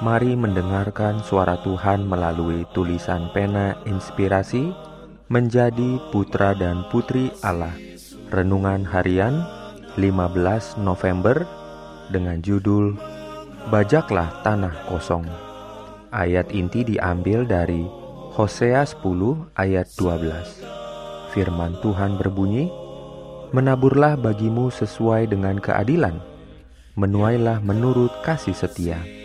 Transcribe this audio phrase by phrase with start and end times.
[0.00, 4.72] Mari mendengarkan suara Tuhan melalui tulisan pena inspirasi
[5.28, 7.76] menjadi putra dan putri Allah.
[8.32, 9.44] Renungan harian
[10.00, 11.44] 15 November
[12.08, 12.96] dengan judul
[13.68, 15.28] Bajaklah Tanah Kosong.
[16.16, 17.84] Ayat inti diambil dari
[18.32, 19.04] Hosea 10
[19.52, 21.36] ayat 12.
[21.36, 22.72] Firman Tuhan berbunyi,
[23.52, 26.24] Menaburlah bagimu sesuai dengan keadilan,
[26.96, 29.19] menuailah menurut kasih setia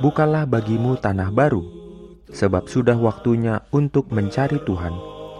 [0.00, 1.64] bukalah bagimu tanah baru,
[2.32, 4.92] sebab sudah waktunya untuk mencari Tuhan,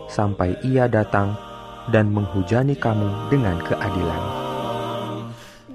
[0.08, 1.36] sampai Ia datang
[1.90, 4.22] dan menghujani kamu dengan keadilan.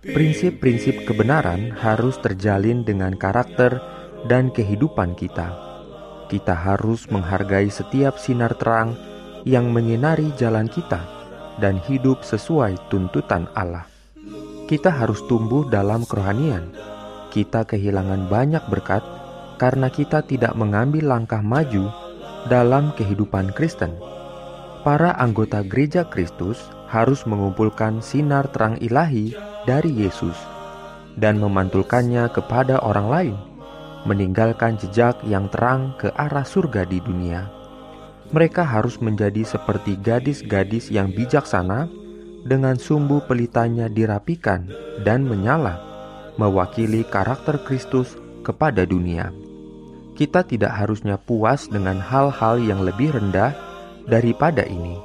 [0.00, 5.52] Prinsip-prinsip kebenaran harus terjalin dengan karakter dan kehidupan kita.
[6.28, 8.94] Kita harus menghargai setiap sinar terang
[9.48, 11.00] yang menyinari jalan kita
[11.58, 13.88] dan hidup sesuai tuntutan Allah.
[14.70, 16.70] Kita harus tumbuh dalam kerohanian.
[17.34, 19.02] Kita kehilangan banyak berkat
[19.58, 21.90] karena kita tidak mengambil langkah maju
[22.46, 23.92] dalam kehidupan Kristen.
[24.80, 26.56] Para anggota gereja Kristus
[26.88, 29.36] harus mengumpulkan sinar terang ilahi
[29.68, 30.34] dari Yesus
[31.20, 33.49] dan memantulkannya kepada orang lain
[34.08, 37.48] meninggalkan jejak yang terang ke arah surga di dunia.
[38.30, 41.90] Mereka harus menjadi seperti gadis-gadis yang bijaksana
[42.46, 44.70] dengan sumbu pelitanya dirapikan
[45.02, 45.82] dan menyala,
[46.38, 48.16] mewakili karakter Kristus
[48.46, 49.34] kepada dunia.
[50.16, 53.56] Kita tidak harusnya puas dengan hal-hal yang lebih rendah
[54.08, 54.96] daripada ini.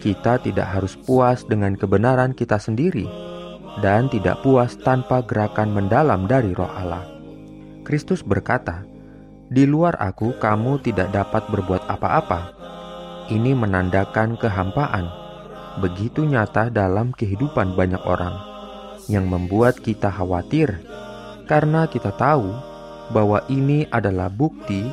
[0.00, 3.06] Kita tidak harus puas dengan kebenaran kita sendiri
[3.80, 7.21] dan tidak puas tanpa gerakan mendalam dari Roh Allah.
[7.82, 8.86] Kristus berkata,
[9.50, 12.54] "Di luar Aku, kamu tidak dapat berbuat apa-apa."
[13.30, 15.06] Ini menandakan kehampaan,
[15.78, 18.34] begitu nyata dalam kehidupan banyak orang,
[19.06, 20.82] yang membuat kita khawatir
[21.46, 22.48] karena kita tahu
[23.10, 24.86] bahwa ini adalah bukti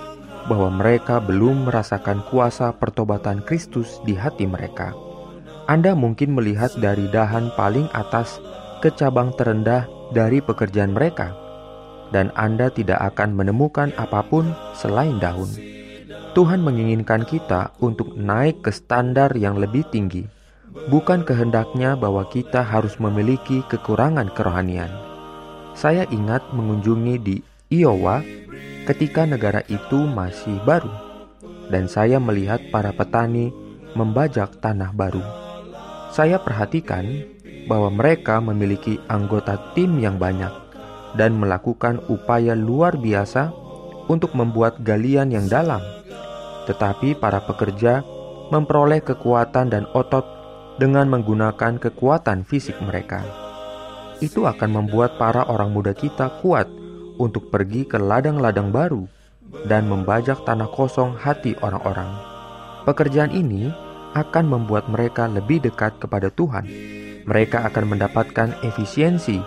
[0.50, 4.98] bahwa mereka belum merasakan kuasa pertobatan Kristus di hati mereka.
[5.70, 8.42] Anda mungkin melihat dari dahan paling atas
[8.82, 11.49] ke cabang terendah dari pekerjaan mereka
[12.10, 15.50] dan Anda tidak akan menemukan apa pun selain daun.
[16.38, 20.30] Tuhan menginginkan kita untuk naik ke standar yang lebih tinggi,
[20.90, 24.90] bukan kehendaknya bahwa kita harus memiliki kekurangan kerohanian.
[25.74, 27.36] Saya ingat mengunjungi di
[27.74, 28.22] Iowa
[28.86, 30.90] ketika negara itu masih baru,
[31.74, 33.54] dan saya melihat para petani
[33.98, 35.22] membajak tanah baru.
[36.10, 37.06] Saya perhatikan
[37.70, 40.69] bahwa mereka memiliki anggota tim yang banyak
[41.16, 43.54] dan melakukan upaya luar biasa
[44.10, 45.82] untuk membuat galian yang dalam.
[46.66, 48.06] Tetapi para pekerja
[48.50, 50.26] memperoleh kekuatan dan otot
[50.82, 53.22] dengan menggunakan kekuatan fisik mereka.
[54.20, 56.68] Itu akan membuat para orang muda kita kuat
[57.20, 59.06] untuk pergi ke ladang-ladang baru
[59.68, 62.10] dan membajak tanah kosong hati orang-orang.
[62.88, 63.70] Pekerjaan ini
[64.18, 66.66] akan membuat mereka lebih dekat kepada Tuhan.
[67.30, 69.38] Mereka akan mendapatkan efisiensi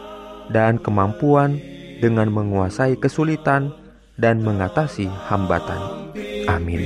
[0.50, 1.60] dan kemampuan
[2.02, 3.70] dengan menguasai kesulitan
[4.18, 6.10] dan mengatasi hambatan.
[6.50, 6.82] Amin.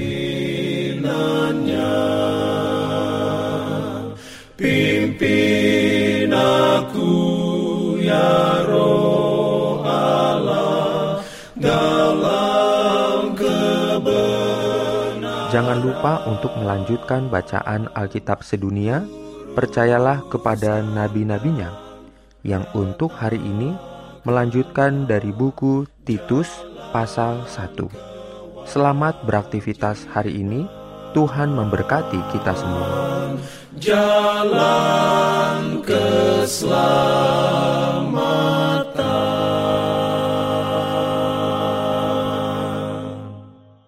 [4.57, 7.13] Pimpin aku
[8.01, 11.21] ya roh Allah
[11.61, 14.41] dalam kebenaran.
[15.53, 19.05] Jangan lupa untuk melanjutkan bacaan Alkitab sedunia.
[19.53, 21.86] Percayalah kepada nabi-nabinya
[22.47, 23.75] yang untuk hari ini
[24.23, 26.47] melanjutkan dari buku Titus
[26.95, 28.71] pasal 1.
[28.71, 30.71] Selamat beraktivitas hari ini.
[31.11, 32.87] Tuhan memberkati kita semua.
[33.81, 37.66] Jalan keselamatan